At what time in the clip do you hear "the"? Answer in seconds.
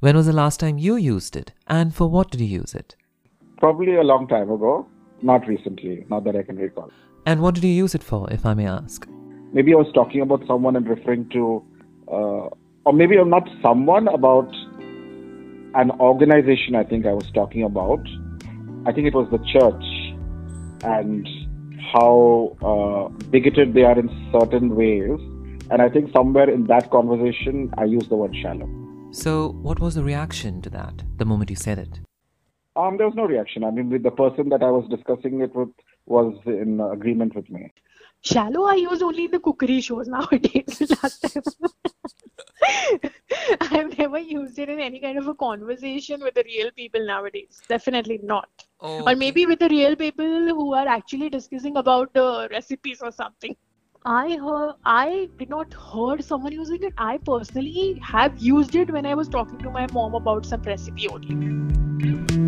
0.26-0.32, 19.30-19.38, 28.08-28.16, 29.96-30.04, 31.16-31.24, 34.02-34.10, 39.30-39.40, 46.34-46.44, 49.58-49.68, 52.14-52.48